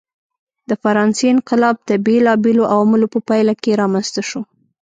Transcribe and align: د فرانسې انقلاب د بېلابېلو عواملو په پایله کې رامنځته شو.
د 0.69 0.71
فرانسې 0.83 1.25
انقلاب 1.33 1.75
د 1.89 1.91
بېلابېلو 2.05 2.63
عواملو 2.73 3.07
په 3.13 3.19
پایله 3.27 3.53
کې 3.61 3.79
رامنځته 3.81 4.21
شو. 4.29 4.41